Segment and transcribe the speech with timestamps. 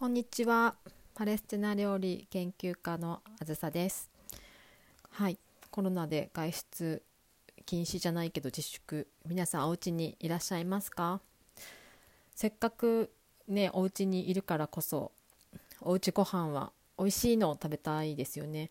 [0.00, 0.76] こんにちは。
[1.14, 4.08] パレスチナ料理研究家のあずさです。
[5.10, 5.36] はい、
[5.70, 7.02] コロナで外出
[7.66, 11.20] 禁止じゃないけど自粛、皆さんお家にいらっしゃいますか？
[12.34, 13.10] せっかく
[13.46, 15.12] ね、お家にいるからこそ、
[15.82, 18.70] おうちご飯は美味しいのを食べたいですよね。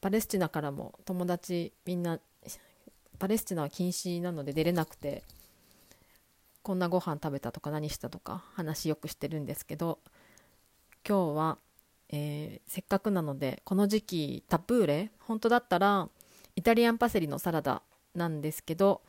[0.00, 2.18] パレスチナからも友達みんな
[3.18, 5.22] パレスチナは禁止なので出れなくて
[6.62, 9.98] こんなご飯食べたとか何したとか話よくしてるんですけど
[11.08, 11.58] 今日は、
[12.10, 16.08] えー、せっかくなのでこの時期タプーレ本当だったら
[16.56, 17.82] イタリアンパセリのサラダ
[18.14, 19.02] なんですけど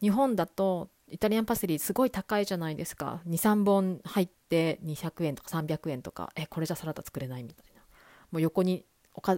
[0.00, 3.20] 日本だとイタリアンパセリすごい高いじゃないですか。
[3.26, 7.82] 23本入って200円とか300円とかえこれじゃサラダ作れないみたいな。
[8.30, 8.84] もう横に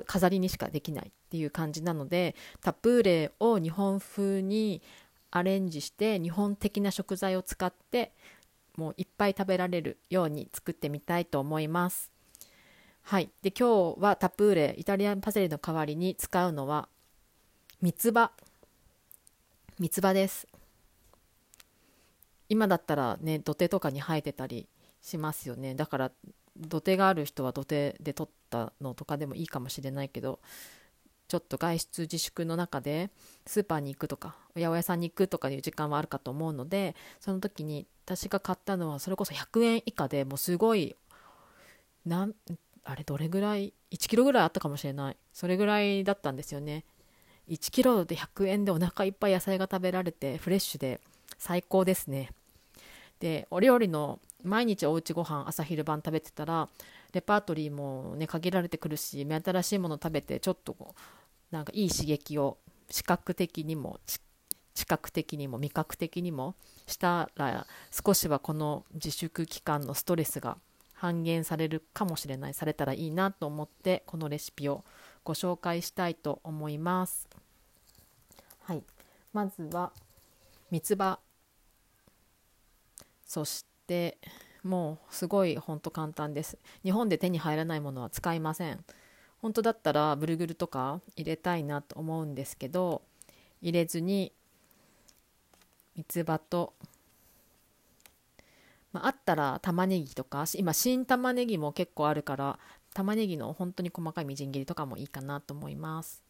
[0.07, 4.83] 飾りにしかできないっていう感じなのでタプーレを日本風に
[5.33, 8.13] アレンジして日本的な食材を使って
[8.77, 12.13] もういっぱい食べられるように作ってみたいと思います。
[13.03, 16.89] はい、で今日はタプーレイタリアンパセリの代わりに使うのは
[17.81, 18.31] 三つ葉。
[19.79, 20.47] 三つ葉です。
[22.49, 24.69] 今だったらね土手とかに生えてたり
[25.01, 25.75] しますよね。
[25.75, 26.13] だから
[26.57, 30.41] 土手がある人は土手で取ったのとかでもいいかもしれないけど
[31.33, 33.09] ちょっと外出自粛の中で
[33.47, 40.95] スーパーに行くとか八百屋さんに行くとかいう時間はあるかと思うのでその時に私が買ったのはそれこそ100円以下でもうすごい
[42.05, 42.35] なん
[42.85, 45.17] あれどれぐらい1キロぐらいあったかもしれない。
[45.33, 46.85] それぐらいだったんですよね。
[47.49, 51.01] 1キロで100円でお腹いっぱい野菜が食べられてフレッシュで
[51.39, 52.29] 最高ですね。
[53.21, 56.69] でお料理の毎日おうちご飯朝昼晩食べてたら
[57.13, 61.22] レパートリーもね限られてくるし目新しいもの食べてちょっとこう
[61.53, 62.59] なんかいい刺激を
[62.91, 64.01] 視覚的にも
[64.75, 70.57] 知覚的にも味覚的にもしたら少しはこの自粛期間のストレスが
[70.95, 74.85] 半減されるかもしれないされたらいいなと思ってこのレシピを
[75.25, 77.29] ご紹介したいと思います。
[78.63, 78.83] はい、
[79.33, 79.93] まずは
[80.71, 81.19] 三つ葉
[83.27, 84.19] そして
[84.63, 86.57] もうすごいほんと簡単です。
[86.85, 88.85] 日本で手に入らないものは使いません。
[89.43, 93.03] 本当だったらブルグルとか入れたいなと思うんですけど
[93.61, 94.33] 入れずに
[95.97, 96.73] 三つ葉と、
[98.93, 102.59] まあ、あったら玉ねぎとか今新玉ねぎも結構あるから
[102.95, 106.23] 玉ねぎの本当に細かいみじん切りとかもいいかなと思います。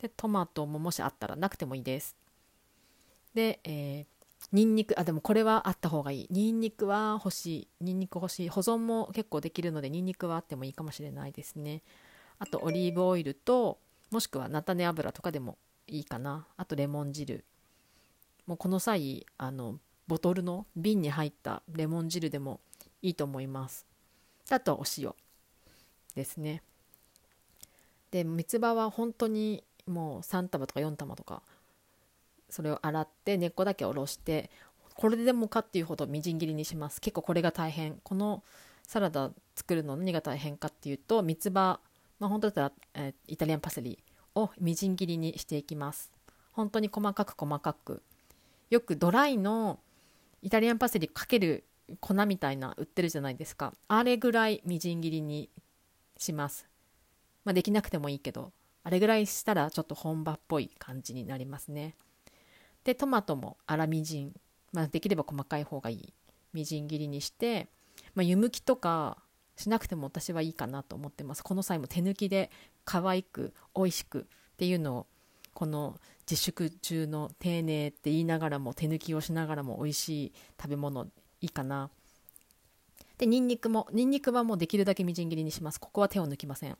[0.00, 2.14] でトマトももしあったらなくてもいいです。
[3.34, 4.06] で、えー、
[4.52, 6.26] ニンニクあでもこれはあった方がいい。
[6.30, 7.68] ニンニクは欲しい。
[7.80, 8.48] ニンニク欲しい。
[8.48, 11.82] 保存も結構できるのでニンニクはあってもいいかもしれないですね。
[12.38, 13.78] あとオリーブオイルと
[14.10, 16.46] もしくは菜種油とかでもいいかな。
[16.56, 17.44] あとレモン汁。
[18.46, 22.60] もうこの際あのボトルの瓶に入ったレモン汁でも
[23.02, 23.86] いいと思います。
[24.50, 25.14] あとはお塩。
[26.14, 26.62] ですね。
[28.10, 31.42] で三つ葉は本当にもう3束とか4束とか
[32.48, 34.50] それを洗って根っこだけ下ろして
[34.94, 37.00] これでもかっていうほどみじん切りにします。
[37.00, 37.96] 結構これが大変。
[38.04, 38.44] この
[38.86, 41.80] サラダ作るの何が大変かっていうと三つ葉
[42.24, 44.02] まあ、本当だったら、えー、イタリアンパセリ
[44.34, 46.10] をみじん切りにしていきます。
[46.52, 48.02] 本当に細かく細かく。
[48.70, 49.78] よくドライの
[50.40, 51.64] イタリアンパセリかける
[52.00, 53.74] 粉みたいな売ってるじゃないですか。
[53.88, 55.50] あれぐらいみじん切りに
[56.16, 56.66] します。
[57.44, 58.52] まあできなくてもいいけど
[58.84, 61.94] あれぐらいしたらちょっと本場っぽい感じになりますね。
[62.84, 64.32] でトマトも粗みじん、
[64.72, 66.14] まあ、できれば細かい方がいい。
[66.54, 67.68] みじん切りにして、
[68.14, 69.18] まあ、湯むきとか
[69.56, 71.42] しなくても私はいいかなと思ってます。
[71.44, 72.50] この際も手抜きで
[72.84, 75.06] 可愛く美味しくっていうのを
[75.52, 75.98] この
[76.28, 81.06] 自粛中の丁寧って言いながらも手抜きをしながらも美味しい食べ物
[81.40, 81.90] いいかな。
[83.18, 86.76] でニンニクもニンニクはもうできるだけみじん切りにしますここは手を抜きません。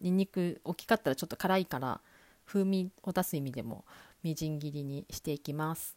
[0.00, 2.00] ニンニク大きかったらちょっと辛いから
[2.46, 3.84] 風味を出す意味でも
[4.22, 5.96] みじん切りにしていきます。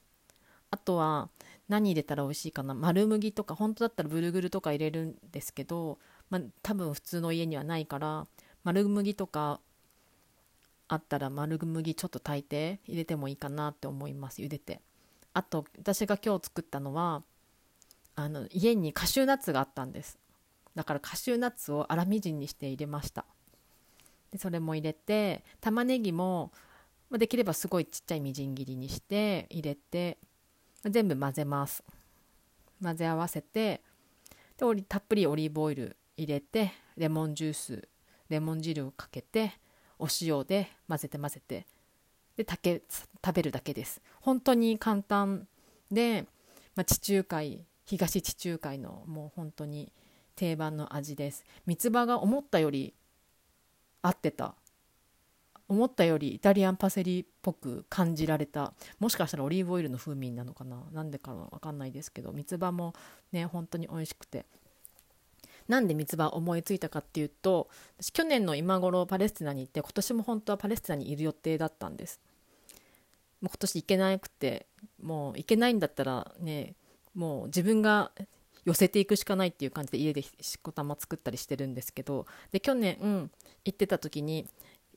[0.70, 1.30] あとは
[1.70, 2.74] 何入れたら美味しいかな？
[2.74, 6.00] 丸麦とか本当だったらブルグルとか入れるんですけど、
[6.30, 8.26] まあ、多分普通の家にはないから
[8.64, 9.60] 丸麦とか
[10.88, 14.82] あったら丸麦ちょっと炊いて入れてもいいかなって思います茹でて。
[15.34, 17.22] あと私が今日作ったのは
[18.16, 20.18] あの家にカシューナッツがあったんです。
[20.74, 23.26] だからカシューナッツを粗みじんにして入れました。
[24.32, 26.52] でそれも入れて玉ねぎも
[27.12, 30.18] できればすごいちっちゃいみじん切りにして入れて
[30.90, 31.84] 全部混ぜます。
[32.82, 33.82] 混ぜ合わせて
[34.58, 37.88] でたっぷりオリーブオイル入れてレモンジュース
[38.30, 39.54] レモン汁をかけて
[40.00, 41.66] お塩で混ぜて混ぜて
[42.36, 44.02] で食べるだけです。
[44.22, 45.48] 本当に簡単
[45.92, 46.26] で、
[46.76, 49.92] まあ、地中海東地中海のもう本当に
[50.36, 51.46] 定番の味です。
[51.66, 52.94] 三つ葉が思ったより
[54.02, 54.54] 合ってた。
[55.70, 58.74] 思ったよりイタリアンパセリっぽく感じられた。
[59.00, 60.84] もしかしたらオリーブオイルの風味なのかな？
[60.94, 62.94] なんでかわかんないですけど三つ葉も
[63.32, 64.46] ね本当に美味しくて。
[65.68, 67.68] なんで三つ葉思いついたかっていうと
[68.00, 72.22] 私去年の今頃パレスチナに行って今年も本当はパレスチナにいる予定だったんです。
[73.42, 74.66] もう今年行けなくて
[75.04, 76.76] もう行けないんだったらね
[77.14, 78.12] もう自分が
[78.64, 82.26] 寄せていくしかないっていう感じで家でしこたま作ったりしてるんですけど。
[82.52, 83.32] で去年、うん、
[83.66, 84.48] 行ってた時に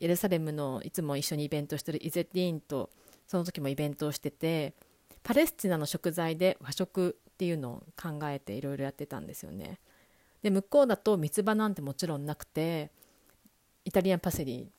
[0.01, 2.91] エルサレムのいつも一緒にイベントしてるイゼティーンと
[3.27, 4.75] その時もイベントをしてて
[5.23, 9.79] パレスチナの食材で和食っていうのを考えていろいろやってたんですよね。
[10.43, 12.91] で向こうだと三つ葉なんてもちろんなくて
[13.85, 14.71] イタリアンパセリ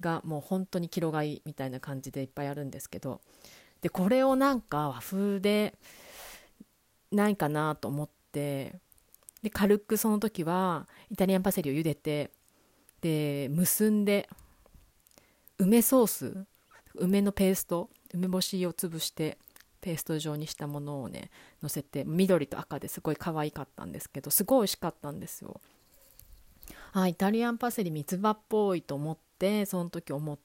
[0.00, 3.20] がもう本当にキロ買いみたいな感じでいっぱいあるんですけど
[3.82, 5.74] でこれをなんか和風で
[7.10, 8.74] ないかなと思って
[9.42, 12.30] で軽くその時はイタリアンパセリを茹でて
[13.00, 14.28] で結んで
[15.62, 16.44] 梅ソース
[16.96, 19.38] 梅のペースト梅干しを潰して
[19.80, 21.30] ペースト状にしたものをね
[21.62, 25.60] のせて緑と赤ですごい可愛かったんですけどすごい美味しかったんですよ。
[26.92, 30.38] あイタリアンパセリ三つ葉っぽいと思ってその時思っ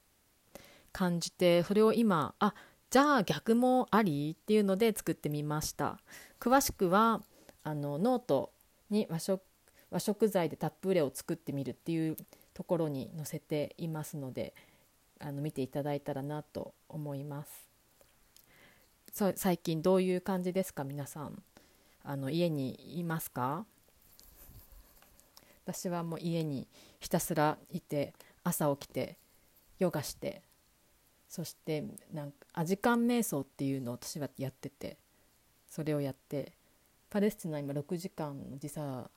[0.92, 2.54] 感じてそれを今あ
[2.90, 5.98] じゃあ逆もありっていうので作ってみました。
[6.40, 7.20] 詳しくは
[7.64, 8.52] あのノート
[8.90, 9.42] に和食
[9.90, 12.16] 和食材でタップレを作ってみるっていう
[12.52, 14.54] ところに載せていますので
[15.20, 17.68] あの見ていただいたらなと思います。
[19.12, 20.84] そ最近どういう感じですか？
[20.84, 21.42] 皆さん。
[22.04, 23.66] あの家にいますか？
[25.66, 26.66] 私はもう家に
[27.00, 29.16] ひたすらいて朝起きて
[29.78, 30.40] ヨガして
[31.28, 34.96] そしてなんかアジカン瞑想っていうのを私はやってて
[35.68, 36.52] それをやって
[37.10, 39.10] パレスチナ今6時間の時差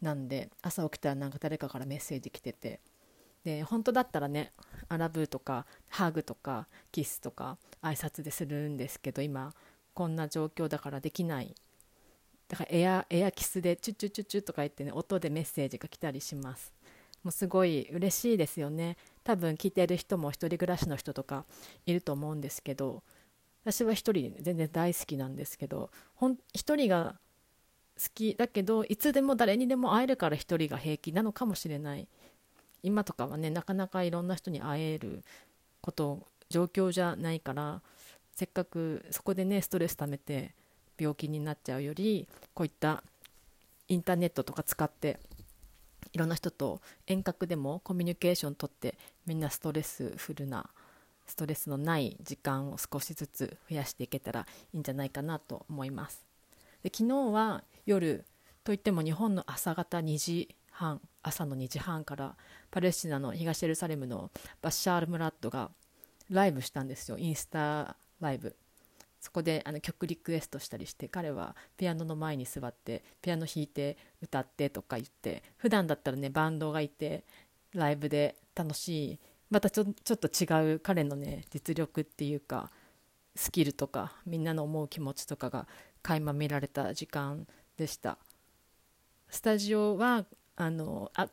[0.00, 2.80] なんで朝起きたらなんか誰かからメッセージ来てて
[3.44, 4.52] で本当だったらね
[4.88, 9.52] アラブとかハグとかキスとか挨拶でするんですけど今
[9.94, 11.54] こんな状況だからできない。
[12.48, 16.72] だからエアエアキスでチュチュチュチュとか言ってね音でメッセージが来たりします。
[17.22, 18.96] もうすごい嬉しいですよね。
[19.24, 21.44] 多分聞いてる人も一人暮らしの人とか
[21.86, 23.02] いると思うんですけど
[23.64, 27.14] 私は一人全然大好きなんですけどほん一人が
[27.96, 32.08] 好きだけどいつでも誰にでも会えるから一人が平気なのかもしれない。
[32.82, 35.22] 今とかはねなかなかいろんな人に会える
[35.80, 37.80] こと状況じゃないから
[38.34, 40.52] せっかくそこでねストレス溜めて
[40.98, 43.02] 病気になっちゃうよりこういった
[43.88, 45.18] インターネットとか使って
[46.12, 48.94] いろんな人と遠隔でもコミュニケーションとって
[49.26, 50.68] みんなストレスフルな
[51.26, 56.24] ストレスのない時間を少しずつ増やしていけたらいいんじゃないかなと思います。
[56.82, 58.24] で昨日は夜
[58.64, 62.34] といっても日本の朝方2時半朝の2時半から
[62.72, 64.30] パレスチナの東エルサレムの
[64.62, 65.70] バッシャール・ムラッドが
[66.30, 68.56] ライブしたんですよインスタライブ。
[69.20, 77.22] そこであの曲リクエストしたりして彼はピアノの前に座ってピアノ弾いて歌ってとか言って普段だったらねバンドがいて
[77.72, 82.70] ライブで楽しいまたちょちょっと違う彼のね実力っていうか
[83.36, 85.68] スキルとかみんなの思う気持ちとかが
[86.02, 87.46] 垣間見られた時間
[87.76, 88.18] でした。
[89.28, 90.24] スタジオは
[90.56, 91.28] あのあ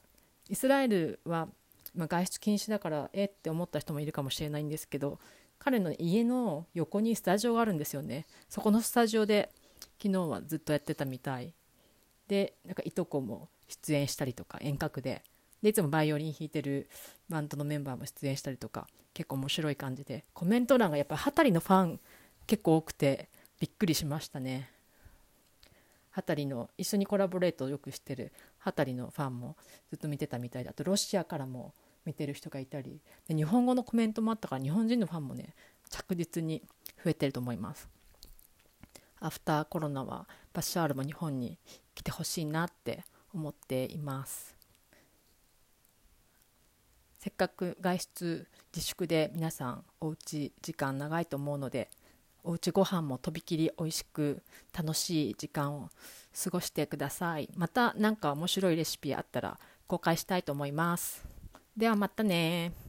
[0.49, 1.47] イスラエルは、
[1.95, 5.19] まあ、外出禁止だからえって思った人もいるかもしれないんですけど
[5.59, 8.25] 彼の家の横にスタジオがあるんですよね。
[8.47, 9.51] そこのスタジオで
[10.01, 11.53] 昨日はずっとやってたみたい。
[12.27, 15.23] でなんかいとこも出演したりとか遠隔で。
[15.61, 16.89] でいつもバイオリン弾いてる
[17.27, 20.23] バンドのメンバーも出演したりとか結構面白い感じで。
[20.33, 21.99] コメント欄がやっぱハタリのファン
[22.47, 23.27] 結構多くて
[23.59, 24.69] びっくりしましたね。
[26.19, 29.55] ハタリの一緒にコラボレートをよくしてるハタリのファンも
[29.89, 31.73] ずっと見てたみたいであとロシアからも
[32.03, 35.55] 見てる人がいたりで日本語のコメントもあったから日本人のファンもね
[35.89, 36.61] 着実に
[37.01, 37.87] 増えてると思います。
[39.21, 41.57] アフターコロナはバッシャールも日本に
[41.95, 44.53] 来てほしいなって思っています。
[47.17, 51.89] せっかく外出自粛で皆さんおうち時間長いと思うので
[52.49, 54.41] おうちご飯もとびきり美味しく
[54.75, 55.89] 楽しい時間を
[56.43, 57.47] 過ごしてください。
[57.55, 61.23] また何か面白いレシピあったら公開したいと思います。
[61.77, 62.88] ではまたね。